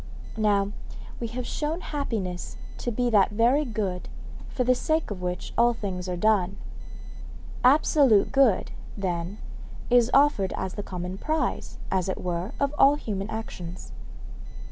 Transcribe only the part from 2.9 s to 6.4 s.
be that very good for the sake of which all things are